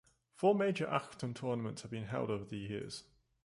Four 0.33 0.55
major 0.55 0.87
"Achtung" 0.87 1.35
tournaments 1.35 1.83
have 1.83 1.91
been 1.91 2.05
held 2.05 2.31
over 2.31 2.45
the 2.45 2.57
years. 2.57 3.03